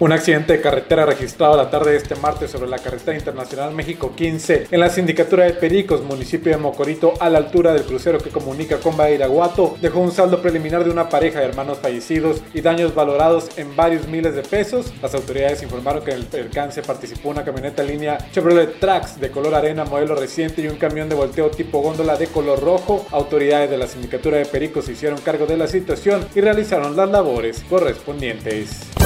Un 0.00 0.12
accidente 0.12 0.52
de 0.52 0.60
carretera 0.60 1.06
registrado 1.06 1.56
la 1.56 1.70
tarde 1.70 1.90
de 1.90 1.96
este 1.96 2.14
martes 2.14 2.52
sobre 2.52 2.70
la 2.70 2.78
carretera 2.78 3.18
internacional 3.18 3.74
México 3.74 4.12
15 4.14 4.68
en 4.70 4.78
la 4.78 4.90
sindicatura 4.90 5.42
de 5.44 5.54
Pericos, 5.54 6.04
municipio 6.04 6.52
de 6.52 6.56
Mocorito, 6.56 7.14
a 7.18 7.28
la 7.28 7.38
altura 7.38 7.72
del 7.72 7.82
crucero 7.82 8.18
que 8.18 8.30
comunica 8.30 8.76
con 8.76 8.96
Badiraguato, 8.96 9.76
dejó 9.80 9.98
un 9.98 10.12
saldo 10.12 10.40
preliminar 10.40 10.84
de 10.84 10.90
una 10.90 11.08
pareja 11.08 11.40
de 11.40 11.46
hermanos 11.46 11.78
fallecidos 11.78 12.40
y 12.54 12.60
daños 12.60 12.94
valorados 12.94 13.48
en 13.56 13.74
varios 13.74 14.06
miles 14.06 14.36
de 14.36 14.42
pesos. 14.42 14.92
Las 15.02 15.16
autoridades 15.16 15.64
informaron 15.64 16.04
que 16.04 16.12
en 16.12 16.18
el 16.18 16.26
percance 16.26 16.80
participó 16.82 17.30
una 17.30 17.44
camioneta 17.44 17.82
línea 17.82 18.18
Chevrolet 18.30 18.78
Trax 18.78 19.18
de 19.18 19.32
color 19.32 19.56
arena 19.56 19.84
modelo 19.84 20.14
reciente 20.14 20.62
y 20.62 20.68
un 20.68 20.76
camión 20.76 21.08
de 21.08 21.16
volteo 21.16 21.50
tipo 21.50 21.80
góndola 21.80 22.16
de 22.16 22.28
color 22.28 22.60
rojo. 22.60 23.04
Autoridades 23.10 23.68
de 23.68 23.78
la 23.78 23.88
sindicatura 23.88 24.38
de 24.38 24.46
Pericos 24.46 24.84
se 24.84 24.92
hicieron 24.92 25.20
cargo 25.22 25.46
de 25.46 25.56
la 25.56 25.66
situación 25.66 26.24
y 26.36 26.40
realizaron 26.40 26.94
las 26.94 27.10
labores 27.10 27.64
correspondientes. 27.68 28.97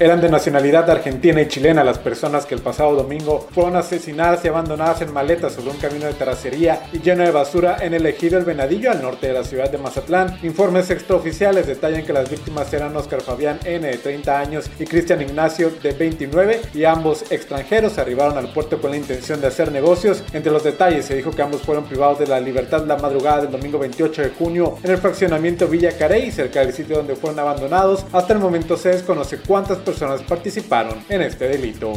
Eran 0.00 0.22
de 0.22 0.30
nacionalidad 0.30 0.88
argentina 0.88 1.42
y 1.42 1.48
chilena 1.48 1.84
las 1.84 1.98
personas 1.98 2.46
que 2.46 2.54
el 2.54 2.62
pasado 2.62 2.94
domingo 2.94 3.46
fueron 3.52 3.76
asesinadas 3.76 4.42
y 4.42 4.48
abandonadas 4.48 5.02
en 5.02 5.12
maletas 5.12 5.52
sobre 5.52 5.72
un 5.72 5.76
camino 5.76 6.06
de 6.06 6.14
terracería 6.14 6.84
y 6.90 7.00
lleno 7.00 7.22
de 7.22 7.30
basura 7.30 7.76
en 7.82 7.92
el 7.92 8.06
ejido 8.06 8.38
El 8.38 8.46
Venadillo 8.46 8.90
al 8.90 9.02
norte 9.02 9.26
de 9.26 9.34
la 9.34 9.44
ciudad 9.44 9.68
de 9.68 9.76
Mazatlán. 9.76 10.38
Informes 10.42 10.88
extraoficiales 10.88 11.66
detallan 11.66 12.06
que 12.06 12.14
las 12.14 12.30
víctimas 12.30 12.72
eran 12.72 12.96
Oscar 12.96 13.20
Fabián 13.20 13.58
N 13.62 13.86
de 13.86 13.98
30 13.98 14.40
años 14.40 14.70
y 14.78 14.86
Cristian 14.86 15.20
Ignacio 15.20 15.70
de 15.82 15.92
29 15.92 16.62
y 16.72 16.84
ambos 16.84 17.30
extranjeros 17.30 17.98
arribaron 17.98 18.38
al 18.38 18.54
puerto 18.54 18.80
con 18.80 18.92
la 18.92 18.96
intención 18.96 19.42
de 19.42 19.48
hacer 19.48 19.70
negocios. 19.70 20.24
Entre 20.32 20.50
los 20.50 20.64
detalles 20.64 21.04
se 21.04 21.16
dijo 21.16 21.30
que 21.30 21.42
ambos 21.42 21.60
fueron 21.60 21.84
privados 21.84 22.20
de 22.20 22.26
la 22.26 22.40
libertad 22.40 22.86
la 22.86 22.96
madrugada 22.96 23.42
del 23.42 23.50
domingo 23.50 23.78
28 23.78 24.22
de 24.22 24.30
junio 24.30 24.78
en 24.82 24.92
el 24.92 24.96
fraccionamiento 24.96 25.68
Villa 25.68 25.92
Carey, 25.98 26.30
cerca 26.30 26.60
del 26.60 26.72
sitio 26.72 26.96
donde 26.96 27.16
fueron 27.16 27.38
abandonados. 27.38 28.06
Hasta 28.14 28.32
el 28.32 28.38
momento 28.38 28.78
se 28.78 28.88
desconoce 28.88 29.36
cuántas 29.46 29.76
personas 29.76 29.89
participaron 30.26 31.04
en 31.08 31.22
este 31.22 31.48
delito. 31.48 31.92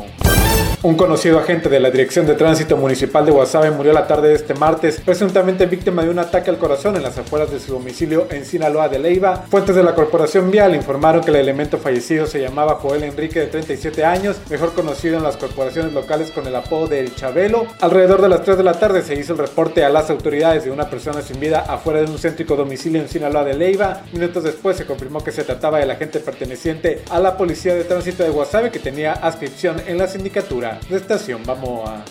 Un 0.84 0.96
conocido 0.96 1.40
agente 1.40 1.70
de 1.70 1.80
la 1.80 1.92
Dirección 1.92 2.28
de 2.28 2.36
Tránsito 2.36 2.76
Municipal 2.76 3.26
de 3.26 3.32
Guasave 3.32 3.72
murió 3.72 3.94
la 3.94 4.06
tarde 4.06 4.28
de 4.28 4.36
este 4.36 4.54
martes, 4.54 5.00
presuntamente 5.00 5.66
víctima 5.66 6.04
de 6.04 6.10
un 6.10 6.20
ataque 6.20 6.50
al 6.50 6.58
corazón 6.58 6.98
en 6.98 7.04
las 7.04 7.18
afueras 7.18 7.50
de 7.50 7.62
su 7.62 7.72
domicilio 7.72 8.28
en 8.30 8.44
Sinaloa 8.44 8.90
de 8.90 9.00
Leiva. 9.00 9.46
Fuentes 9.50 9.78
de 9.78 9.84
la 9.84 9.96
Corporación 9.96 10.52
Vial 10.52 10.76
informaron 10.76 11.24
que 11.24 11.32
el 11.32 11.38
elemento 11.38 11.78
fallecido 11.78 12.26
se 12.28 12.42
llamaba 12.42 12.80
Joel 12.82 13.04
Enrique 13.04 13.40
de 13.40 13.46
37 13.46 14.04
años, 14.04 14.36
mejor 14.50 14.74
conocido 14.74 15.16
en 15.16 15.24
las 15.24 15.38
corporaciones 15.38 15.94
locales 15.94 16.32
con 16.32 16.48
el 16.48 16.56
apodo 16.58 16.88
de 16.88 17.00
El 17.00 17.16
Chabelo. 17.16 17.66
Alrededor 17.80 18.22
de 18.22 18.28
las 18.28 18.44
3 18.44 18.58
de 18.58 18.64
la 18.66 18.74
tarde 18.74 19.04
se 19.04 19.16
hizo 19.16 19.32
el 19.32 19.40
reporte 19.40 19.86
a 19.86 19.90
las 19.90 20.10
autoridades 20.10 20.66
de 20.66 20.72
una 20.72 20.90
persona 20.90 21.22
sin 21.22 21.40
vida 21.40 21.62
afuera 21.62 22.02
de 22.02 22.12
un 22.12 22.20
céntrico 22.20 22.58
domicilio 22.58 23.00
en 23.00 23.08
Sinaloa 23.08 23.46
de 23.46 23.54
Leiva. 23.54 24.02
Minutos 24.12 24.44
después 24.44 24.76
se 24.76 24.86
confirmó 24.86 25.24
que 25.24 25.32
se 25.32 25.46
trataba 25.46 25.80
del 25.80 25.92
agente 25.92 26.20
perteneciente 26.20 27.04
a 27.10 27.22
la 27.22 27.38
Policía 27.38 27.74
de 27.74 27.86
Tránsito 27.86 28.24
de 28.24 28.32
Guasave 28.32 28.70
que 28.70 28.80
tenía 28.80 29.14
adscripción 29.14 29.82
en 29.88 29.98
la 29.98 30.10
sindicatura 30.10 30.73
de 30.90 30.98
Estación 30.98 31.42
a 31.48 32.04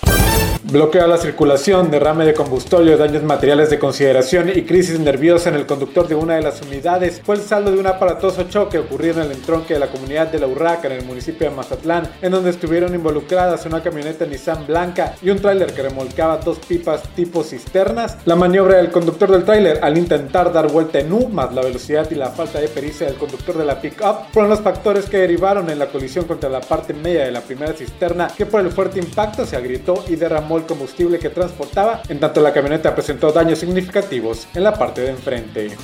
Bloquea 0.64 1.06
la 1.06 1.18
circulación, 1.18 1.91
derrame 1.91 2.24
de 2.24 2.34
combustorio, 2.34 2.96
daños 2.96 3.24
materiales 3.24 3.69
de 3.69 3.78
consideración 3.78 4.48
y 4.48 4.62
crisis 4.62 4.98
nerviosa 4.98 5.48
en 5.48 5.56
el 5.56 5.66
conductor 5.66 6.06
de 6.06 6.14
una 6.14 6.36
de 6.36 6.42
las 6.42 6.62
unidades 6.62 7.20
fue 7.22 7.34
el 7.34 7.42
saldo 7.42 7.72
de 7.72 7.80
un 7.80 7.86
aparatoso 7.86 8.44
choque 8.44 8.78
ocurrido 8.78 9.20
en 9.20 9.27
el 9.27 9.32
entronque 9.32 9.74
de 9.74 9.80
la 9.80 9.88
comunidad 9.88 10.28
de 10.28 10.38
La 10.38 10.46
Urraca 10.46 10.86
en 10.86 10.94
el 10.94 11.04
municipio 11.04 11.50
de 11.50 11.54
Mazatlán, 11.54 12.08
en 12.22 12.30
donde 12.30 12.50
estuvieron 12.50 12.94
involucradas 12.94 13.66
una 13.66 13.82
camioneta 13.82 14.24
Nissan 14.24 14.66
blanca 14.66 15.14
y 15.20 15.30
un 15.30 15.41
tráiler 15.41 15.72
que 15.72 15.82
remolcaba 15.82 16.36
dos 16.38 16.58
pipas 16.58 17.02
tipo 17.16 17.42
cisternas. 17.42 18.16
La 18.24 18.36
maniobra 18.36 18.76
del 18.76 18.91
conductor 18.91 19.30
del 19.30 19.44
tráiler 19.44 19.80
al 19.82 19.98
intentar 19.98 20.52
dar 20.52 20.70
vuelta 20.70 21.00
en 21.00 21.12
U, 21.12 21.28
más 21.28 21.52
la 21.52 21.62
velocidad 21.62 22.08
y 22.10 22.14
la 22.14 22.30
falta 22.30 22.60
de 22.60 22.69
pericia 22.69 23.06
del 23.06 23.16
conductor 23.16 23.58
de 23.58 23.64
la 23.64 23.81
pick-up, 23.81 24.32
fueron 24.32 24.50
los 24.50 24.60
factores 24.60 25.06
que 25.06 25.19
derivaron 25.19 25.69
en 25.70 25.78
la 25.78 25.87
colisión 25.87 26.25
contra 26.25 26.48
la 26.48 26.60
parte 26.60 26.94
media 26.94 27.25
de 27.25 27.32
la 27.32 27.41
primera 27.41 27.72
cisterna, 27.72 28.28
que 28.28 28.47
por 28.52 28.60
el 28.60 28.70
fuerte 28.70 29.00
impacto 29.00 29.46
se 29.46 29.56
agrietó 29.56 30.04
y 30.08 30.14
derramó 30.14 30.58
el 30.58 30.66
combustible 30.66 31.18
que 31.18 31.30
transportaba, 31.30 32.02
en 32.08 32.20
tanto 32.20 32.40
la 32.40 32.52
camioneta 32.52 32.94
presentó 32.94 33.32
daños 33.32 33.58
significativos 33.58 34.46
en 34.54 34.62
la 34.62 34.74
parte 34.74 35.00
de 35.00 35.10
enfrente. 35.10 35.76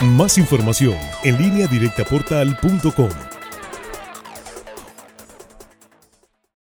Más 0.00 0.38
información 0.38 0.96
en 1.22 1.38
línea 1.38 1.66
directa 1.66 2.04
portal.com. 2.04 3.25